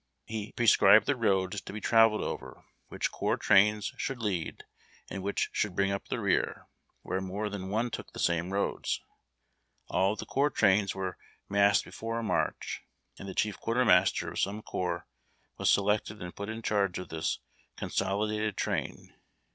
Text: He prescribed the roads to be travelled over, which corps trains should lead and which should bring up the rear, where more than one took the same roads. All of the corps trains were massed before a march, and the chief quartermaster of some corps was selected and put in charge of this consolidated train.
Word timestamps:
He 0.25 0.51
prescribed 0.53 1.05
the 1.05 1.15
roads 1.15 1.61
to 1.61 1.71
be 1.71 1.79
travelled 1.79 2.23
over, 2.23 2.65
which 2.87 3.11
corps 3.11 3.37
trains 3.37 3.93
should 3.97 4.17
lead 4.17 4.63
and 5.11 5.21
which 5.21 5.51
should 5.53 5.75
bring 5.75 5.91
up 5.91 6.07
the 6.07 6.19
rear, 6.19 6.65
where 7.03 7.21
more 7.21 7.49
than 7.49 7.69
one 7.69 7.91
took 7.91 8.11
the 8.11 8.17
same 8.17 8.51
roads. 8.51 8.99
All 9.89 10.13
of 10.13 10.17
the 10.17 10.25
corps 10.25 10.49
trains 10.49 10.95
were 10.95 11.19
massed 11.47 11.85
before 11.85 12.17
a 12.17 12.23
march, 12.23 12.81
and 13.19 13.29
the 13.29 13.35
chief 13.35 13.59
quartermaster 13.59 14.31
of 14.31 14.39
some 14.39 14.63
corps 14.63 15.05
was 15.59 15.69
selected 15.69 16.19
and 16.19 16.35
put 16.35 16.49
in 16.49 16.63
charge 16.63 16.97
of 16.97 17.09
this 17.09 17.37
consolidated 17.77 18.57
train. 18.57 19.13